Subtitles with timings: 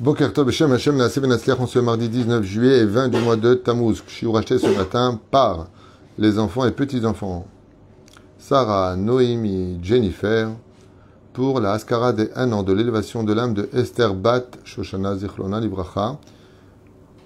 [0.00, 4.02] Boker Tov, Hashem, Hashem, en ce mardi 19 juillet et 20 du mois de Tammuz.
[4.08, 5.68] Je suis racheté ce matin par
[6.18, 7.46] les enfants et petits-enfants.
[8.36, 10.50] Sarah, Noémie, Jennifer,
[11.32, 15.60] pour la Haskara des 1 an de l'élévation de l'âme de Esther Bat, Shoshana Zichlona
[15.60, 16.18] Libracha,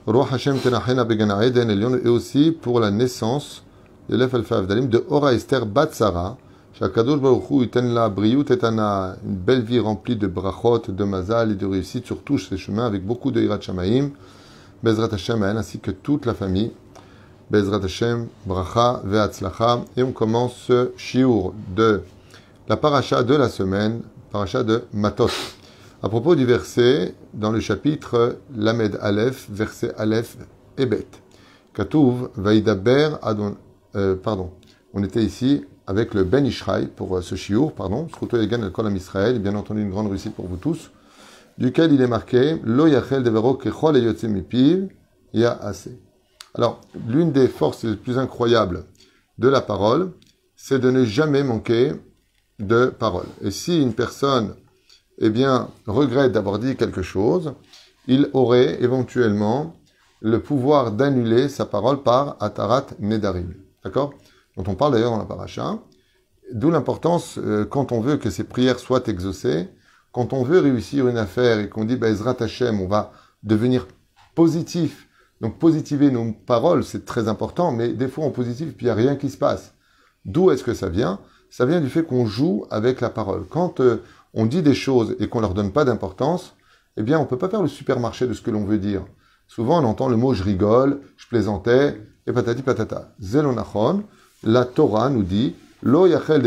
[0.07, 3.65] Roi Hashem Tenachena Begana Eden et aussi pour la naissance
[4.11, 6.37] de l'Ef Alfa de Ora Esther Bat Sarah,
[6.79, 11.51] Shakadosh Baruch Hu iten la briut etana, une belle vie remplie de brachot, de mazal
[11.51, 14.11] et de réussite sur tous ses chemins avec beaucoup de hirat shamaim,
[14.85, 16.71] Bezrat Hashem ainsi que toute la famille.
[17.51, 19.81] Bezrat Hashem, bracha ve'atzlacha.
[19.97, 22.03] Et on commence ce shiur de
[22.69, 25.57] la paracha de la semaine, paracha de Matos.
[26.01, 30.37] À propos du verset dans le chapitre Lamed Aleph, verset Aleph
[30.77, 31.09] et Bet.
[31.75, 33.57] Katouv Vaidaber Adon.
[33.97, 34.53] Euh, pardon,
[34.95, 38.73] on était ici avec le Ben Ishraï pour euh, ce chiour, pardon, Sruto Egan El
[38.73, 40.91] Kolam Israël, bien entendu une grande réussite pour vous tous,
[41.57, 44.91] duquel il est marqué Lo Yachel Devero Kechol et Mipiv
[45.33, 45.99] Ya assez.
[46.55, 48.85] Alors, l'une des forces les plus incroyables
[49.39, 50.13] de la parole,
[50.57, 51.93] c'est de ne jamais manquer
[52.59, 53.27] de parole.
[53.43, 54.57] Et si une personne,
[55.17, 57.55] eh bien, regrette d'avoir dit quelque chose,
[58.07, 59.75] il aurait éventuellement
[60.21, 63.55] le pouvoir d'annuler sa parole par Atarat Nedarim.
[63.83, 64.13] D'accord?
[64.59, 65.79] Dont on parle d'ailleurs dans la paracha.
[66.53, 69.69] D'où l'importance, euh, quand on veut que ces prières soient exaucées,
[70.13, 73.87] quand on veut réussir une affaire et qu'on dit, bah, Ezrat Hashem, on va devenir
[74.35, 75.09] positif.
[75.41, 78.93] Donc positiver nos paroles, c'est très important, mais des fois on positive, puis il n'y
[78.93, 79.75] a rien qui se passe.
[80.25, 81.21] D'où est-ce que ça vient?
[81.51, 83.47] Ça vient du fait qu'on joue avec la parole.
[83.49, 84.03] Quand euh,
[84.35, 86.57] on dit des choses et qu'on leur donne pas d'importance,
[86.97, 89.05] eh bien on peut pas faire le supermarché de ce que l'on veut dire.
[89.47, 93.15] Souvent on entend le mot je rigole, je plaisantais, et patati patata.
[93.21, 94.03] Zelonachon,
[94.43, 96.43] la Torah nous dit Lo yachel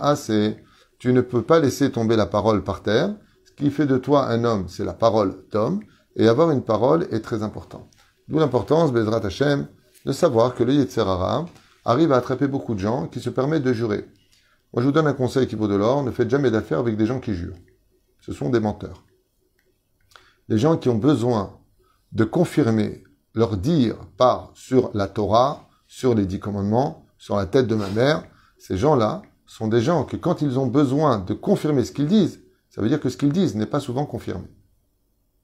[0.00, 0.56] assez.
[0.98, 3.14] Tu ne peux pas laisser tomber la parole par terre.
[3.44, 5.80] Ce qui fait de toi un homme, c'est la parole d'homme.
[6.16, 7.88] Et avoir une parole est très important.
[8.28, 9.68] D'où l'importance, Bezrat Hashem,
[10.04, 11.46] de savoir que le Yetzerara
[11.84, 14.04] arrive à attraper beaucoup de gens qui se permettent de jurer.
[14.72, 16.96] Moi, je vous donne un conseil qui vaut de l'or ne faites jamais d'affaires avec
[16.96, 17.56] des gens qui jurent.
[18.20, 19.04] Ce sont des menteurs.
[20.48, 21.58] Les gens qui ont besoin
[22.12, 27.66] de confirmer leur dire par sur la Torah, sur les dix commandements, sur la tête
[27.66, 28.24] de ma mère,
[28.58, 32.40] ces gens-là sont des gens que quand ils ont besoin de confirmer ce qu'ils disent,
[32.70, 34.46] ça veut dire que ce qu'ils disent n'est pas souvent confirmé.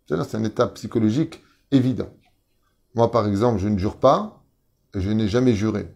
[0.07, 2.11] C'est un état psychologique évident.
[2.95, 4.45] Moi, par exemple, je ne jure pas,
[4.95, 5.93] et je n'ai jamais juré.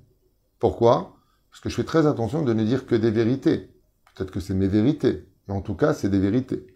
[0.59, 1.16] Pourquoi?
[1.50, 3.71] Parce que je fais très attention de ne dire que des vérités.
[4.15, 6.66] Peut-être que c'est mes vérités, mais en tout cas, c'est des vérités.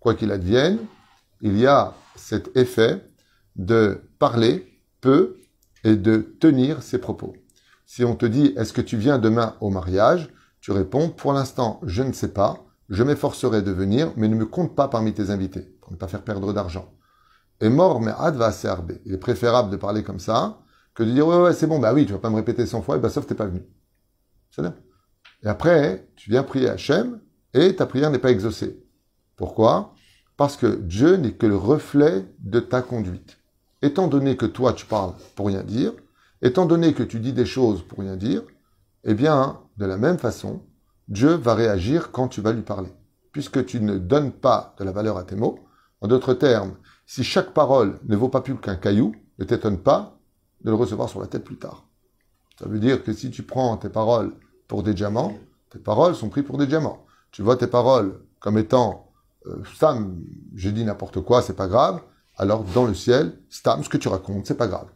[0.00, 0.78] Quoi qu'il advienne,
[1.40, 3.07] il y a cet effet
[3.58, 5.40] de parler peu
[5.84, 7.34] et de tenir ses propos.
[7.86, 10.28] Si on te dit est-ce que tu viens demain au mariage,
[10.60, 14.46] tu réponds pour l'instant je ne sais pas, je m'efforcerai de venir, mais ne me
[14.46, 16.94] compte pas parmi tes invités pour ne pas faire perdre d'argent.
[17.60, 18.52] Et mort mais ad va
[19.04, 20.60] Il est préférable de parler comme ça
[20.94, 22.82] que de dire ouais ouais c'est bon bah oui tu vas pas me répéter 100
[22.82, 23.62] fois et bah sauf t'es pas venu.
[24.50, 24.74] C'est bien.
[25.42, 27.20] Et après tu viens prier Hachem
[27.54, 28.84] et ta prière n'est pas exaucée.
[29.36, 29.94] Pourquoi?
[30.36, 33.38] Parce que Dieu n'est que le reflet de ta conduite
[33.82, 35.92] étant donné que toi tu parles pour rien dire,
[36.42, 38.42] étant donné que tu dis des choses pour rien dire,
[39.04, 40.62] eh bien, de la même façon,
[41.08, 42.92] Dieu va réagir quand tu vas lui parler.
[43.32, 45.60] Puisque tu ne donnes pas de la valeur à tes mots,
[46.00, 50.18] en d'autres termes, si chaque parole ne vaut pas plus qu'un caillou, ne t'étonne pas
[50.62, 51.86] de le recevoir sur la tête plus tard.
[52.58, 54.32] Ça veut dire que si tu prends tes paroles
[54.66, 55.34] pour des diamants,
[55.70, 57.06] tes paroles sont prises pour des diamants.
[57.30, 59.12] Tu vois tes paroles comme étant
[59.46, 60.20] euh, Sam,
[60.54, 62.02] j'ai dit n'importe quoi, c'est pas grave
[62.38, 64.88] alors dans le ciel, Stam, ce que tu racontes, c'est pas grave.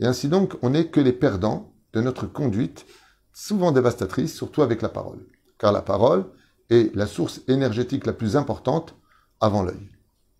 [0.00, 2.84] Et ainsi donc, on n'est que les perdants de notre conduite,
[3.32, 5.24] souvent dévastatrice, surtout avec la parole.
[5.58, 6.26] Car la parole
[6.70, 8.96] est la source énergétique la plus importante
[9.40, 9.90] avant l'œil.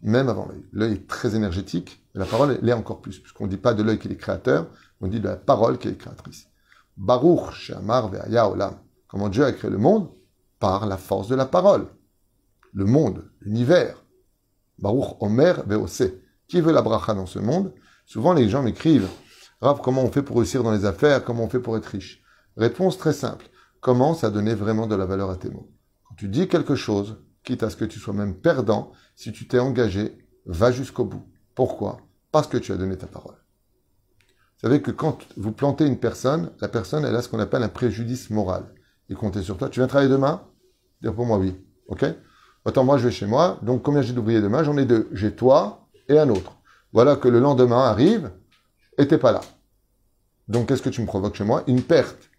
[0.01, 0.65] Même avant l'œil.
[0.73, 3.85] L'œil est très énergétique, mais la parole l'est encore plus, puisqu'on ne dit pas de
[3.85, 4.67] l'œil qui est créateur,
[5.01, 6.49] on dit de la parole qui est créatrice.
[6.97, 8.79] Baruch Shamar Ve'aya Olam.
[9.07, 10.11] Comment Dieu a créé le monde?
[10.59, 11.87] Par la force de la parole.
[12.73, 14.03] Le monde, l'univers.
[14.79, 16.13] Baruch Omer Ve'ose.
[16.53, 17.73] Qui veut la bracha dans ce monde?
[18.05, 19.09] Souvent, les gens m'écrivent
[19.63, 21.25] Rav, comment on fait pour réussir dans les affaires?
[21.25, 22.23] Comment on fait pour être riche?
[22.59, 23.47] Réponse très simple.
[23.81, 25.73] Commence à donner vraiment de la valeur à tes mots.
[26.05, 29.49] Quand tu dis quelque chose, quitte à ce que tu sois même perdant, si tu
[29.49, 31.25] t'es engagé, va jusqu'au bout.
[31.55, 32.03] Pourquoi?
[32.33, 33.37] Parce que tu as donné ta parole.
[34.27, 37.63] Vous savez que quand vous plantez une personne, la personne, elle a ce qu'on appelle
[37.63, 38.75] un préjudice moral.
[39.09, 39.71] Il comptait sur toi.
[39.71, 40.43] Tu viens travailler demain?
[41.01, 41.57] Dire pour moi oui.
[41.87, 42.05] Ok
[42.67, 43.59] Attends, moi je vais chez moi.
[43.63, 44.63] Donc combien j'ai d'ouvriers demain?
[44.65, 45.09] J'en ai deux.
[45.13, 45.82] J'ai toi
[46.19, 46.57] un autre.
[46.93, 48.31] Voilà que le lendemain arrive
[48.99, 49.41] et t'es pas là.
[50.49, 51.63] Donc qu'est-ce que tu me provoques chez moi?
[51.67, 52.31] Une perte.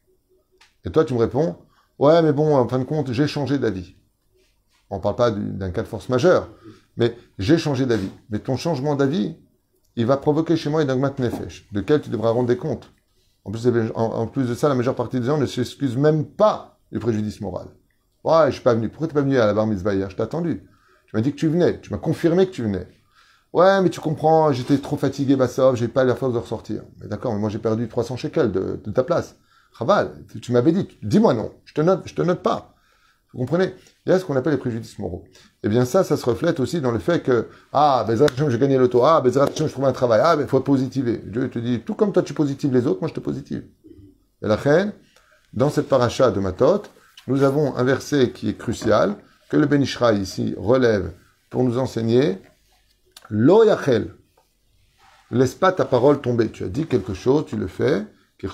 [0.85, 1.57] Et toi tu me réponds,
[1.99, 3.95] ouais mais bon, en fin de compte, j'ai changé d'avis.
[4.89, 6.49] On ne parle pas d'un cas de force majeure.
[6.97, 8.11] Mais j'ai changé d'avis.
[8.29, 9.37] Mais ton changement d'avis,
[9.95, 12.91] il va provoquer chez moi une augmente nefesh, de quel tu devras rendre des comptes.
[13.45, 13.67] En plus,
[14.31, 17.67] plus de ça, la majeure partie des gens ne s'excusent même pas du préjudice moral.
[18.23, 18.89] Ouais, je suis pas venu.
[18.89, 20.09] Pourquoi tu n'es pas venu à la bar mitzvah hier?
[20.09, 20.63] Je t'ai attendu.
[21.07, 21.81] Tu m'as dit que tu venais.
[21.81, 22.87] Tu m'as confirmé que tu venais.
[23.53, 26.81] Ouais, mais tu comprends, j'étais trop fatigué, Bassov, j'ai pas la force de ressortir.
[26.99, 29.35] Mais d'accord, mais moi j'ai perdu 300 shekels de, ta place.
[29.73, 30.11] Raval,
[30.41, 32.73] tu m'avais dit, dis-moi non, je te note, je te note pas.
[33.31, 33.73] Vous comprenez?
[34.05, 35.23] Il y a ce qu'on appelle les préjudices moraux.
[35.63, 38.77] Eh bien ça, ça se reflète aussi dans le fait que, ah, Bezrat j'ai gagné
[38.77, 41.21] l'auto, ah, Bezrat je trouve un travail, ah, il faut positiver.
[41.23, 43.63] Dieu te dit, tout comme toi tu positives les autres, moi je te positive.
[44.41, 44.93] Et la reine,
[45.53, 46.83] dans cette paracha de Matot,
[47.27, 49.15] nous avons un verset qui est crucial,
[49.49, 51.11] que le Benishra ici relève
[51.49, 52.39] pour nous enseigner
[53.29, 54.15] Lo yachel.
[55.31, 56.51] Laisse pas ta parole tomber.
[56.51, 58.05] Tu as dit quelque chose, tu le fais.
[58.39, 58.49] Tout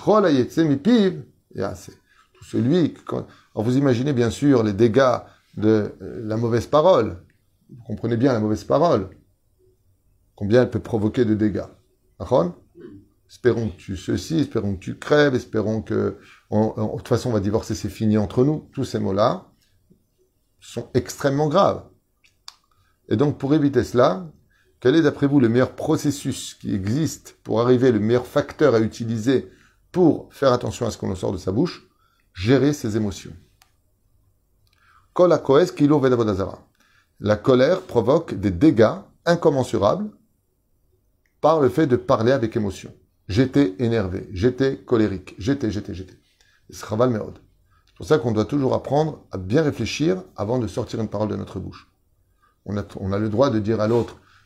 [2.44, 5.18] celui, quand, vous imaginez bien sûr les dégâts
[5.56, 7.22] de euh, la mauvaise parole.
[7.68, 9.10] Vous comprenez bien la mauvaise parole.
[10.36, 11.66] Combien elle peut provoquer de dégâts.
[13.28, 16.18] Espérons que tu ceci, espérons que tu crèves, espérons que,
[16.50, 18.68] de toute façon, on va divorcer, c'est fini entre nous.
[18.72, 19.46] Tous ces mots-là
[20.60, 21.84] sont extrêmement graves.
[23.08, 24.30] Et donc, pour éviter cela,
[24.80, 28.80] quel est d'après vous le meilleur processus qui existe pour arriver, le meilleur facteur à
[28.80, 29.50] utiliser
[29.92, 31.86] pour faire attention à ce qu'on sort de sa bouche?
[32.32, 33.32] Gérer ses émotions.
[37.20, 38.94] La colère provoque des dégâts
[39.26, 40.10] incommensurables
[41.42, 42.94] par le fait de parler avec émotion.
[43.28, 46.18] J'étais énervé, j'étais colérique, j'étais, j'étais, j'étais.
[46.70, 51.28] C'est pour ça qu'on doit toujours apprendre à bien réfléchir avant de sortir une parole
[51.28, 51.92] de notre bouche.
[52.64, 54.16] On a le droit de dire à l'autre,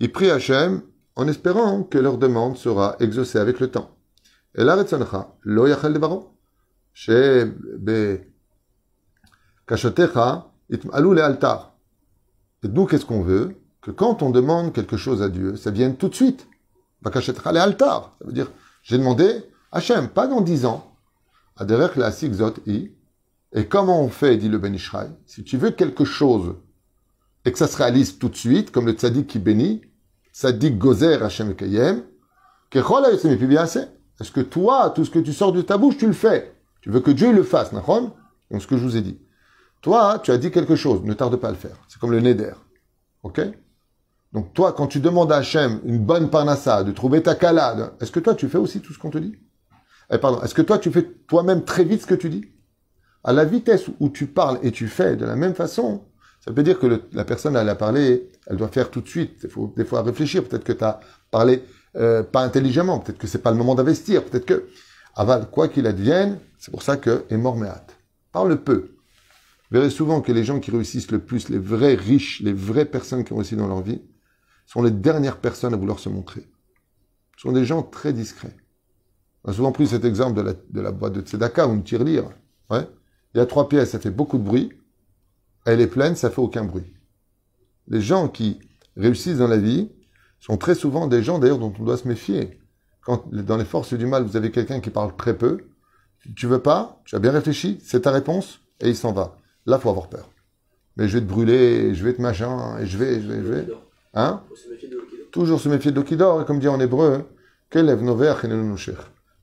[0.00, 0.82] ils prient Hachem
[1.16, 3.96] en espérant que leur demande sera exaucée avec le temps.
[4.54, 4.76] Et là,
[5.42, 6.32] lo yachel devaro,
[7.08, 8.24] le
[11.20, 11.74] altar.
[12.62, 13.56] Et nous, qu'est-ce qu'on veut?
[13.80, 16.46] Que quand on demande quelque chose à Dieu, ça vienne tout de suite.
[17.02, 18.16] Bakashetecha le altar.
[18.20, 18.50] Ça veut dire,
[18.82, 20.92] j'ai demandé Hachem, pas dans dix ans.
[21.56, 22.92] Aderech la sigzot i.
[23.52, 24.76] Et comment on fait, dit le Ben
[25.26, 26.54] si tu veux quelque chose
[27.48, 29.80] et que ça se réalise tout de suite, comme le tzaddik qui bénit,
[30.34, 32.02] tzaddik gozer Hashem kayem,
[32.74, 36.54] est-ce que toi, tout ce que tu sors de ta bouche, tu le fais?
[36.82, 38.12] Tu veux que Dieu le fasse, Donc
[38.60, 39.18] ce que je vous ai dit.
[39.80, 41.76] Toi, tu as dit quelque chose, ne tarde pas à le faire.
[41.88, 42.52] C'est comme le neder.
[43.22, 43.40] Ok?
[44.34, 48.12] Donc toi, quand tu demandes à Hachem une bonne parnassa, de trouver ta calade, est-ce
[48.12, 49.36] que toi, tu fais aussi tout ce qu'on te dit?
[50.12, 52.44] Eh, Pardon, est-ce que toi, tu fais toi-même très vite ce que tu dis?
[53.24, 56.04] À la vitesse où tu parles et tu fais de la même façon,
[56.48, 59.40] ça veut dire que la personne, elle a parlé, elle doit faire tout de suite.
[59.44, 60.42] Il faut des fois réfléchir.
[60.42, 60.98] Peut-être que tu as
[61.30, 61.62] parlé
[61.94, 63.00] euh, pas intelligemment.
[63.00, 64.24] Peut-être que c'est pas le moment d'investir.
[64.24, 64.66] Peut-être que,
[65.14, 67.58] aval, quoi qu'il advienne, c'est pour ça que est mort.
[68.32, 68.92] Parle peu.
[69.70, 72.86] Vous verrez souvent que les gens qui réussissent le plus, les vrais riches, les vraies
[72.86, 74.00] personnes qui ont réussi dans leur vie,
[74.64, 76.48] sont les dernières personnes à vouloir se montrer.
[77.36, 78.56] Ce sont des gens très discrets.
[79.44, 81.84] On a souvent pris cet exemple de la, de la boîte de Tzedaka ou une
[81.84, 82.24] tirelire.
[82.70, 82.88] Ouais.
[83.34, 84.72] Il y a trois pièces, ça fait beaucoup de bruit
[85.72, 86.86] elle est pleine, ça fait aucun bruit.
[87.88, 88.58] Les gens qui
[88.96, 89.90] réussissent dans la vie
[90.40, 92.58] sont très souvent des gens d'ailleurs dont on doit se méfier.
[93.02, 95.58] Quand dans les forces du mal, vous avez quelqu'un qui parle très peu,
[96.36, 99.36] tu veux pas, tu as bien réfléchi, c'est ta réponse, et il s'en va.
[99.66, 100.30] Là, faut avoir peur.
[100.96, 103.52] Mais je vais te brûler, je vais te machin, et je vais, je vais, je
[103.52, 103.66] vais.
[104.14, 104.42] Hein
[105.32, 107.24] Toujours se méfier de l'okidor, et comme dit en hébreu,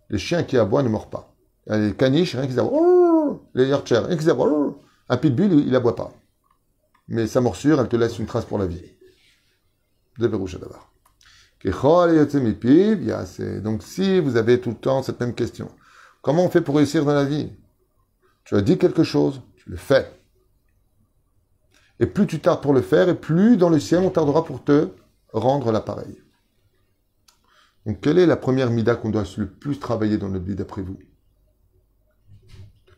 [0.10, 1.36] les chiens qui aboient ne mordent pas.
[1.68, 3.40] Les caniches, rien qu'ils aboient.
[3.54, 4.76] Les yarchers, rien qu'ils aboient.
[5.10, 6.14] Un pitbull, il n'aboie pas.
[7.08, 8.84] Mais sa morsure, elle te laisse une trace pour la vie.
[10.18, 10.92] De d'abord.
[13.62, 15.70] Donc si vous avez tout le temps cette même question,
[16.22, 17.52] comment on fait pour réussir dans la vie?
[18.44, 20.12] Tu as dit quelque chose, tu le fais.
[22.00, 24.64] Et plus tu tardes pour le faire, et plus dans le ciel on tardera pour
[24.64, 24.90] te
[25.34, 26.22] rendre l'appareil.
[27.86, 30.82] Donc quelle est la première mida qu'on doit le plus travailler dans notre vie d'après
[30.82, 31.00] vous?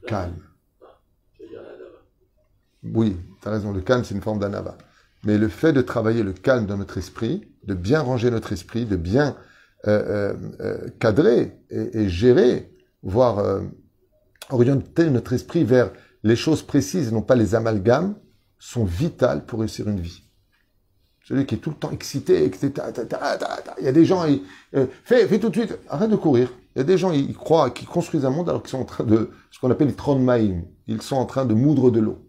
[0.08, 0.47] Calme.
[2.94, 4.78] Oui, tu as raison, le calme, c'est une forme d'anava.
[5.24, 8.86] Mais le fait de travailler le calme dans notre esprit, de bien ranger notre esprit,
[8.86, 9.36] de bien
[9.88, 12.72] euh, euh, euh, cadrer et, gérer,
[13.04, 13.62] voire
[14.50, 15.92] orienter notre esprit vers
[16.24, 18.16] les choses précises, non pas les amalgames,
[18.60, 20.24] sont vitales pour réussir une vie.
[21.24, 22.72] Celui qui est tout le temps excité, etc.
[23.80, 24.42] Il y a des gens, ils,
[25.04, 26.50] fais, fais tout de suite, arrête de courir.
[26.76, 28.86] Il y a des gens, ils croient qu'ils construisent un monde alors qu'ils sont en
[28.86, 30.64] train de, ce qu'on appelle les tronmaïm.
[30.88, 32.27] Ils sont en train de moudre de l'eau.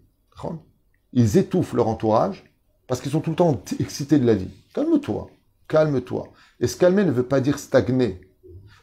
[1.13, 2.45] Ils étouffent leur entourage
[2.87, 4.51] parce qu'ils sont tout le temps excités de la vie.
[4.75, 5.31] Calme-toi,
[5.69, 6.29] calme-toi.
[6.61, 8.21] Et se calmer ne veut pas dire stagner.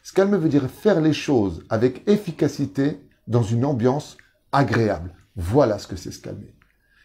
[0.02, 4.16] Se calmer veut dire faire les choses avec efficacité dans une ambiance
[4.52, 5.12] agréable.
[5.34, 6.54] Voilà ce que c'est se calmer.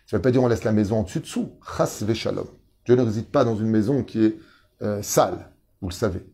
[0.06, 1.54] Ça ne veut pas dire on laisse la maison en dessus dessous.
[1.78, 2.48] Chas shalom.
[2.86, 4.38] Dieu ne réside pas dans une maison qui est
[4.82, 5.50] euh, sale,
[5.82, 6.26] vous le savez.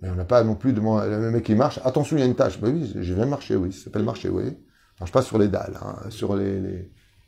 [0.00, 1.80] Mais on n'a pas non plus de le mec qui marche.
[1.84, 2.60] Attention, il y a une tâche.
[2.60, 3.72] Ben oui, je viens marcher, oui.
[3.72, 4.44] Ça s'appelle marcher, oui.
[4.46, 6.90] Je marche pas sur les dalles, hein, sur les,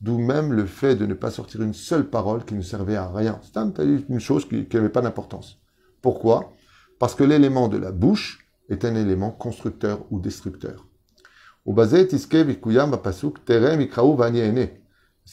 [0.00, 3.08] D'où même le fait de ne pas sortir une seule parole qui ne servait à
[3.08, 3.40] rien.
[3.42, 3.58] C'est
[4.08, 5.60] une chose qui n'avait pas d'importance.
[6.00, 6.52] Pourquoi?
[6.98, 10.86] Parce que l'élément de la bouche est un élément constructeur ou destructeur.
[11.66, 12.18] C'est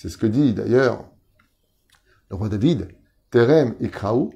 [0.10, 1.06] ce que dit d'ailleurs
[2.30, 2.90] le roi David.
[3.30, 4.34] Terem ikraou.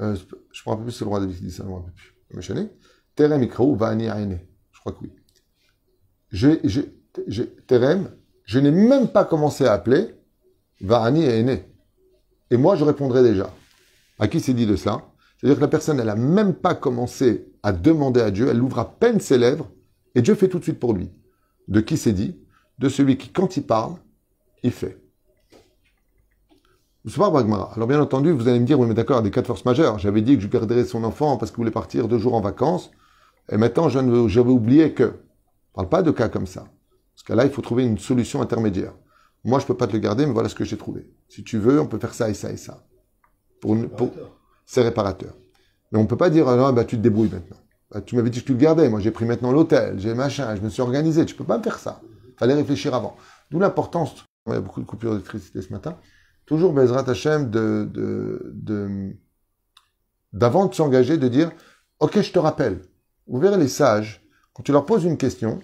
[0.00, 0.26] Euh, je ne
[0.66, 2.14] me rappelle plus si le roi David dit ça, je ne me rappelle plus.
[3.14, 4.08] Terem ikraou vani
[4.72, 5.12] Je crois que oui.
[7.66, 8.10] Terem,
[8.44, 10.14] je n'ai même pas commencé à appeler
[10.80, 11.60] vani aine.
[12.50, 13.50] Et moi, je répondrai déjà.
[14.18, 15.02] À qui s'est dit de ça?
[15.36, 18.78] C'est-à-dire que la personne, elle n'a même pas commencé à demander à Dieu, elle ouvre
[18.78, 19.68] à peine ses lèvres,
[20.14, 21.10] et Dieu fait tout de suite pour lui.
[21.68, 22.38] De qui c'est dit?
[22.78, 23.94] De celui qui, quand il parle,
[24.62, 24.98] il fait.
[27.18, 29.98] Alors bien entendu, vous allez me dire, oui mais d'accord, des cas de force majeure.
[29.98, 32.92] J'avais dit que je garderais son enfant parce qu'il voulait partir deux jours en vacances.
[33.50, 35.04] Et maintenant, j'avais oublié que.
[35.04, 36.68] Je parle pas de cas comme ça.
[37.22, 38.94] Parce que là, il faut trouver une solution intermédiaire.
[39.44, 41.08] Moi, je peux pas te le garder, mais voilà ce que j'ai trouvé.
[41.28, 42.84] Si tu veux, on peut faire ça et ça et ça.
[43.60, 44.10] Pour, pour...
[44.66, 45.34] C'est réparateur.
[45.92, 47.58] Mais on peut pas dire, non, bah, tu te débrouilles maintenant.
[47.92, 48.88] Bah, tu m'avais dit que tu le gardais.
[48.88, 51.24] Moi, j'ai pris maintenant l'hôtel, j'ai machin, je me suis organisé.
[51.24, 52.00] Tu peux pas me faire ça.
[52.38, 53.16] Fallait réfléchir avant.
[53.50, 54.24] D'où l'importance.
[54.48, 55.96] Il y a beaucoup de coupures d'électricité ce matin.
[56.46, 59.14] Toujours Bezrat Hashem de, de,
[60.32, 61.52] d'avant de s'engager, de dire
[62.00, 62.82] Ok, je te rappelle.
[63.28, 65.60] Vous verrez les sages, quand tu leur poses une question,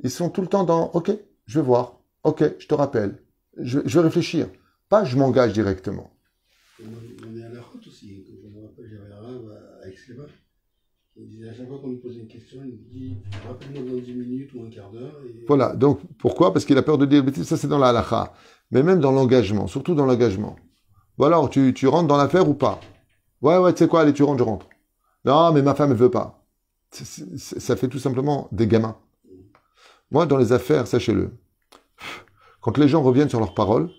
[0.00, 1.10] ils sont tout le temps dans Ok,
[1.46, 1.98] je vais voir.
[2.24, 3.22] Ok, je te rappelle.
[3.56, 4.48] Je, je vais réfléchir.
[4.88, 6.10] Pas je m'engage directement.
[6.80, 8.24] On est à la route aussi.
[8.42, 9.76] je me rappelle, j'avais un rêve à
[11.18, 13.16] il disait à chaque fois qu'on lui posait une question, il dit
[13.48, 15.18] Rappelle-moi dans 10 minutes ou un quart d'heure.
[15.48, 16.52] Voilà, donc pourquoi?
[16.52, 17.44] Parce qu'il a peur de dire bêtises.
[17.44, 18.34] Ça, c'est dans la halakha
[18.70, 20.56] mais même dans l'engagement, surtout dans l'engagement.
[21.18, 22.80] Bon alors, tu, tu rentres dans l'affaire ou pas?
[23.40, 24.66] Ouais, ouais, tu sais quoi, allez, tu rentres, je rentre.
[25.24, 26.44] Non, mais ma femme, elle veut pas.
[26.90, 28.98] ça fait tout simplement des gamins.
[30.10, 31.30] Moi, dans les affaires, sachez-le,
[32.60, 33.90] quand les gens reviennent sur leurs paroles,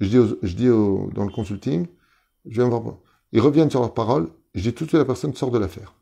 [0.00, 1.86] je dis, je dis dans le consulting,
[2.46, 5.92] ils reviennent sur leurs paroles, je dis tout de suite la personne sort de l'affaire.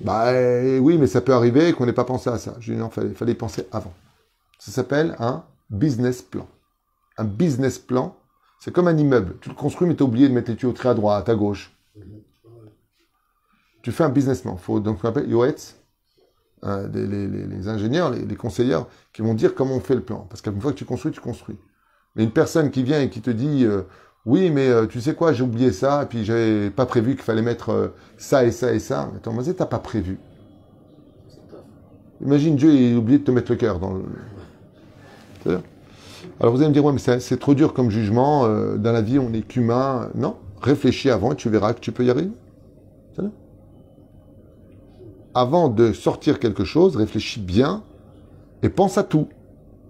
[0.00, 0.32] Bah
[0.80, 2.56] oui, mais ça peut arriver qu'on n'ait pas pensé à ça.
[2.60, 3.92] Je dis non, fallait, fallait y penser avant.
[4.58, 6.46] Ça s'appelle un business plan.
[7.16, 8.16] Un business plan,
[8.60, 9.36] c'est comme un immeuble.
[9.40, 11.74] Tu le construis, mais tu as oublié de mettre les tuyauteries à droite, à gauche.
[13.82, 14.56] Tu fais un business plan.
[14.56, 15.74] faut donc on appelle UX,
[16.64, 18.80] euh, les, ingénieurs, les, conseillers
[19.12, 20.26] qui vont dire comment on fait le plan.
[20.28, 21.56] Parce qu'une fois que tu construis, tu construis.
[22.16, 23.82] Mais une personne qui vient et qui te dit euh,
[24.26, 27.24] oui, mais euh, tu sais quoi, j'ai oublié ça, et puis j'avais pas prévu qu'il
[27.24, 29.10] fallait mettre ça et ça et ça.
[29.16, 30.18] Attends, mais t'as pas prévu.
[32.20, 34.02] Imagine Dieu, il a oublié de te mettre le cœur dans le.
[36.40, 38.44] Alors vous allez me dire, ouais, mais c'est trop dur comme jugement.
[38.46, 40.10] Euh, dans la vie, on n'est qu'humain.
[40.14, 42.30] Non, réfléchis avant et tu verras que tu peux y arriver.
[45.38, 47.84] Avant de sortir quelque chose, réfléchis bien
[48.64, 49.28] et pense à tout.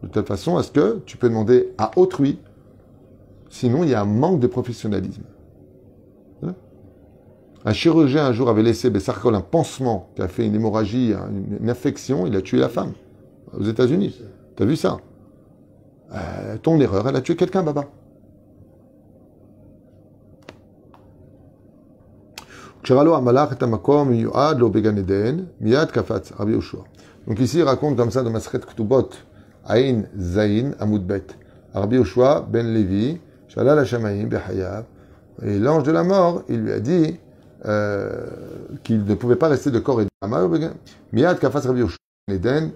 [0.02, 2.38] De telle façon à ce que tu peux demander à autrui.
[3.48, 5.22] Sinon, il y a un manque de professionnalisme.
[7.64, 11.14] Un chirurgien un jour avait laissé Bessarkol un pansement qui a fait une hémorragie,
[11.60, 12.92] une infection, il a tué la femme
[13.58, 14.20] aux États-Unis.
[14.54, 14.98] Tu as vu ça?
[16.12, 17.86] Euh, ton erreur, elle a tué quelqu'un, Baba.
[27.26, 29.10] Donc ici, il raconte comme ça dans Masret Ktubot,
[29.66, 31.24] Aïn Zayin Amoudbet.
[31.74, 34.84] Rabbi Yoshua ben Levi, Shalal Hashamaim Behayav.
[35.42, 37.18] Et l'ange de la mort, il lui a dit
[37.66, 38.26] euh,
[38.82, 40.72] qu'il ne pouvait pas rester de corps et d'âme.
[41.12, 42.70] Miyad Kafat Rabbi Yoshua ben.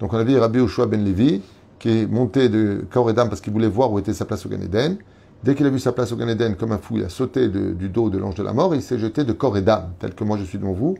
[0.00, 1.42] Donc on a dit Rabbi Ushua ben Levi,
[1.78, 4.44] qui est monté de corps et d'âme parce qu'il voulait voir où était sa place
[4.46, 4.96] au Gan Eden.
[5.44, 7.48] Dès qu'il a vu sa place au Gan Eden comme un fou, il a sauté
[7.48, 9.62] de- du dos de l'ange de la mort et il s'est jeté de corps et
[9.62, 10.96] d'âme, tel que moi je suis devant vous.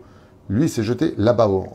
[0.48, 1.48] Lui, s'est jeté là-bas.
[1.48, 1.66] au-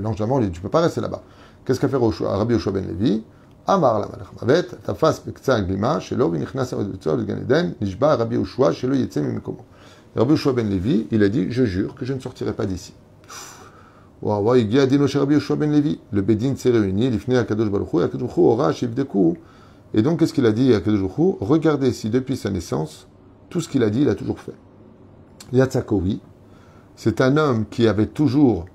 [0.00, 1.22] L'ange de la mort, il dit Tu peux pas rester là-bas.
[1.64, 3.22] Qu'est-ce qu'a fait Rabbi Yoshua ben Levi?
[3.68, 8.36] Amar la malach mavet, tafas bekza glima, shelo v'nichnas betzor de Gan Eden, nishba Rabbi
[8.36, 9.64] Yoshua, shelo yetze mimekomo.
[10.16, 12.92] Rabbi Yoshua ben Levi, il a dit Je jure que je ne sortirai pas d'ici.
[14.22, 14.40] Ben.
[16.12, 18.72] Le Bédin s'est réuni, il finit à Kadosh Baruch Hu, et Kadosh Baruch Hu aura
[18.72, 19.36] Shivdeku.
[19.96, 21.08] Et donc, qu'est-ce qu'il a dit à Hu
[21.40, 23.08] Regardez si depuis sa naissance,
[23.48, 24.54] tout ce qu'il a dit, il a toujours fait.
[25.52, 26.20] Yatsakovi,
[26.94, 28.66] c'est un homme qui avait toujours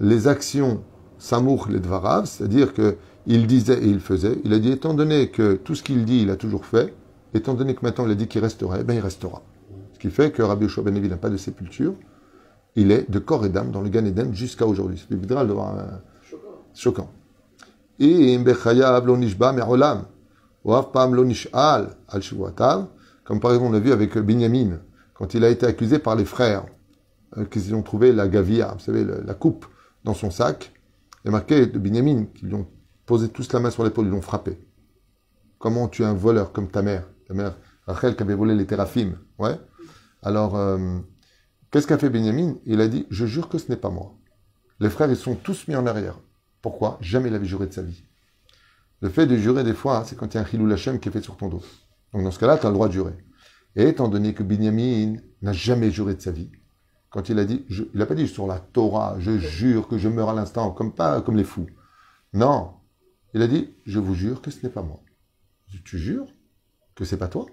[0.00, 0.82] les actions
[1.18, 2.96] Samour les Dvarav, c'est-à-dire que
[3.26, 4.38] il disait et il faisait.
[4.44, 6.94] Il a dit, étant donné que tout ce qu'il dit, il a toujours fait,
[7.32, 9.42] étant donné que maintenant il a dit qu'il resterait, ben il restera.
[9.94, 11.94] Ce qui fait que Rabbi Yoshua ben Levi n'a pas de sépulture,
[12.76, 15.04] il est de corps et d'âme dans le Gan Eden jusqu'à aujourd'hui.
[15.08, 16.00] C'est un-
[16.74, 17.10] choquant.
[17.98, 18.38] Et
[23.24, 24.80] comme par exemple on a vu avec Binyamin,
[25.14, 26.66] quand il a été accusé par les frères,
[27.36, 29.66] euh, qu'ils ont trouvé la gavia, vous savez, la coupe
[30.04, 30.72] dans son sac,
[31.24, 32.66] il y a marqué de Binyamin, qu'ils lui ont
[33.04, 34.58] posé tous la main sur l'épaule, ils l'ont frappé.
[35.58, 37.08] Comment tu es un voleur comme ta mère?
[37.28, 37.56] Ta mère,
[37.86, 39.14] Rachel, qui avait volé les téraphim.
[39.38, 39.58] Ouais.
[40.22, 40.98] Alors, euh,
[41.70, 44.14] qu'est-ce qu'a fait Benjamin Il a dit Je jure que ce n'est pas moi.
[44.80, 46.18] Les frères, ils sont tous mis en arrière.
[46.60, 46.98] Pourquoi?
[47.00, 48.02] Jamais il avait juré de sa vie.
[49.00, 51.08] Le fait de jurer, des fois, c'est quand il y a un chilou lachem qui
[51.08, 51.62] est fait sur ton dos.
[52.12, 53.14] Donc, dans ce cas-là, tu as le droit de jurer.
[53.74, 56.50] Et étant donné que Benjamin n'a jamais juré de sa vie,
[57.10, 59.98] quand il a dit, je- il n'a pas dit sur la Torah, je jure que
[59.98, 61.66] je meurs à l'instant, comme pas comme les fous.
[62.32, 62.74] Non,
[63.34, 65.00] il a dit, je vous jure que ce n'est pas moi.
[65.84, 66.26] Tu jures
[66.94, 67.46] que c'est pas toi?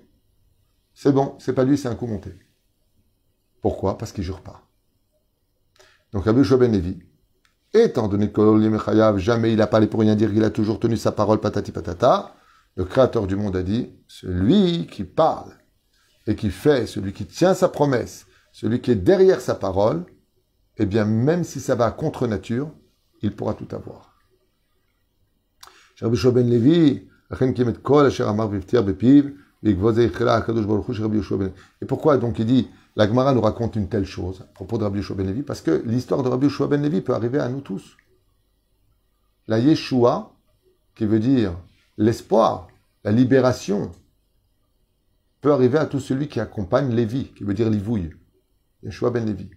[0.94, 2.32] C'est bon, c'est pas lui, c'est un coup monté.
[3.62, 3.98] Pourquoi?
[3.98, 4.70] Parce qu'il jure pas.
[6.12, 7.00] Donc Rabbi ben Levi,
[7.74, 10.98] étant donné que jamais il n'a pas allé pour rien dire, il a toujours tenu
[10.98, 12.36] sa parole patati patata,
[12.76, 15.52] le créateur du monde a dit, celui qui parle
[16.28, 20.06] et qui fait, celui qui tient sa promesse, celui qui est derrière sa parole,
[20.78, 22.72] eh bien, même si ça va contre nature,
[23.22, 24.14] il pourra tout avoir.
[31.32, 34.54] Ben ben- et pourquoi donc il dit la Gemara nous raconte une telle chose à
[34.54, 37.14] propos de Rabbi Yoshua ben Levi Parce que l'histoire de Rabbi Yoshua ben Levi peut
[37.14, 37.98] arriver à nous tous.
[39.48, 40.32] La Yeshua,
[40.96, 41.58] qui veut dire
[41.98, 42.68] l'espoir,
[43.04, 43.92] la libération,
[45.42, 48.12] peut arriver à tout celui qui accompagne Lévi, qui veut dire l'ivouille.
[48.84, 49.50] Yeshua ben Levi.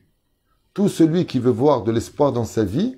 [0.73, 2.97] Tout celui qui veut voir de l'espoir dans sa vie,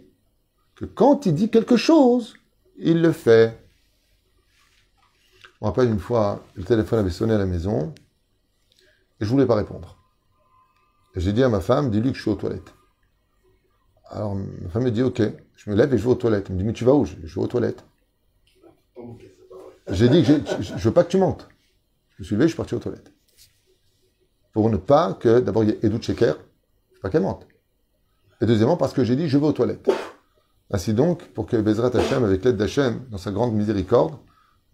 [0.76, 2.34] que quand il dit quelque chose,
[2.76, 3.60] il le fait.
[5.60, 7.92] Me rappelle une fois, le téléphone avait sonné à la maison
[9.20, 9.97] et je voulais pas répondre.
[11.18, 12.72] J'ai dit à ma femme, dis-lui que je suis aux toilettes.
[14.10, 15.20] Alors ma femme me dit, ok,
[15.56, 16.46] je me lève et je vais aux toilettes.
[16.48, 17.04] Elle me dit, mais tu vas où?
[17.04, 17.84] Je vais aux toilettes.
[19.90, 21.48] J'ai dit je, je veux pas que tu montes.
[22.10, 23.12] Je me suis levé, je suis parti aux toilettes.
[24.52, 26.34] Pour ne pas que, d'abord, il y ait Edou Checker,
[26.90, 27.46] je veux pas qu'elle monte.
[28.40, 29.88] Et deuxièmement, parce que j'ai dit, je vais aux toilettes.
[30.70, 34.18] Ainsi donc, pour que Bezrat Hashem, avec l'aide d'Hachem, dans sa grande miséricorde,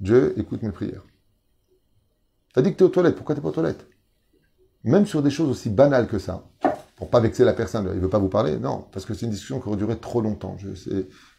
[0.00, 1.02] Dieu écoute mes prières.
[2.52, 3.86] T'as dit que t'es aux toilettes, pourquoi t'es pas aux toilettes?
[4.84, 6.44] Même sur des choses aussi banales que ça,
[6.96, 9.32] pour pas vexer la personne, il veut pas vous parler, non, parce que c'est une
[9.32, 10.56] discussion qui aurait duré trop longtemps.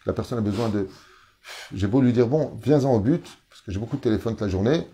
[0.05, 0.87] La personne a besoin de...
[1.73, 4.41] J'ai beau lui dire, bon, viens-en au but, parce que j'ai beaucoup de téléphones toute
[4.41, 4.87] la journée,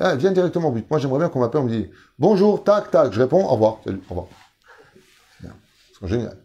[0.00, 0.88] ah, viens directement au but.
[0.90, 3.78] Moi, j'aimerais bien qu'on m'appelle, on me dit, bonjour, tac, tac, je réponds, au revoir,
[3.84, 4.26] salut, au revoir.
[6.00, 6.38] C'est génial.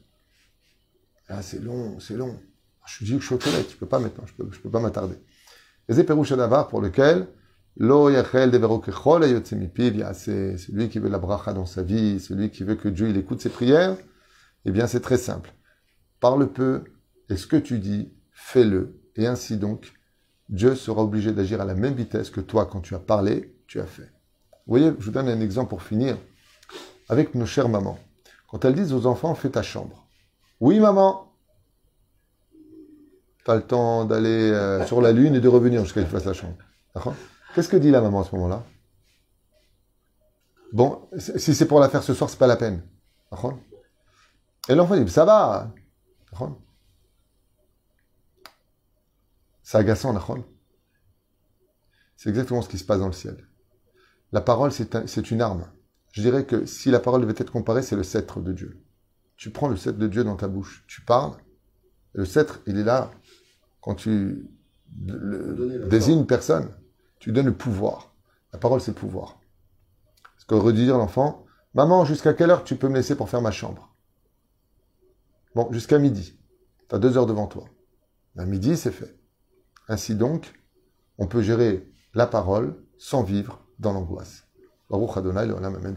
[1.30, 2.40] Ah, c'est long, c'est long.
[2.86, 4.80] Je suis dit que je suis aux toilettes, je peux pas maintenant, je peux, pas
[4.80, 5.16] m'attarder.
[5.90, 7.28] C'est Pérouche Davar pour lequel
[7.76, 10.58] Lo yachel yaseh.
[10.58, 13.42] celui qui veut la bracha dans sa vie, celui qui veut que Dieu il écoute
[13.42, 13.98] ses prières,
[14.66, 15.54] eh bien c'est très simple.
[16.20, 16.84] Parle peu,
[17.30, 19.00] et ce que tu dis, fais-le.
[19.16, 19.94] Et ainsi donc,
[20.50, 23.80] Dieu sera obligé d'agir à la même vitesse que toi, quand tu as parlé, tu
[23.80, 24.12] as fait.
[24.66, 26.18] Vous voyez, je vous donne un exemple pour finir.
[27.10, 28.00] Avec nos chères mamans.
[28.48, 30.08] Quand elles disent aux enfants, fais ta chambre.
[30.60, 31.34] Oui, maman.
[33.46, 36.34] Pas le temps d'aller euh, sur la lune et de revenir jusqu'à qu'il fasse la
[36.34, 36.56] chambre.
[36.96, 37.16] D'accord?
[37.54, 38.64] Qu'est-ce que dit la maman à ce moment-là?
[40.72, 42.84] Bon, si c'est pour la faire ce soir, c'est pas la peine.
[44.70, 45.72] Et l'enfant dit, ça va.
[49.62, 50.16] C'est agaçant,
[52.16, 53.48] C'est exactement ce qui se passe dans le ciel.
[54.32, 55.72] La parole, c'est un- c'est une arme.
[56.12, 58.84] Je dirais que si la parole devait être comparée, c'est le sceptre de Dieu.
[59.36, 61.36] Tu prends le sceptre de Dieu dans ta bouche, tu parles,
[62.16, 63.12] et le sceptre, il est là
[63.82, 64.48] quand tu
[65.06, 66.72] le- désignes personne.
[67.24, 68.14] Tu donnes le pouvoir.
[68.52, 69.40] La parole, c'est le pouvoir.
[70.38, 73.52] Ce que redire l'enfant, maman, jusqu'à quelle heure tu peux me laisser pour faire ma
[73.52, 73.96] chambre?
[75.56, 76.38] Bon, jusqu'à midi.
[76.90, 77.64] Tu as deux heures devant toi.
[78.38, 79.18] À midi, c'est fait.
[79.88, 80.54] Ainsi donc,
[81.18, 84.44] on peut gérer la parole sans vivre dans l'angoisse.
[84.90, 85.96] Baruch Adonai, Amen.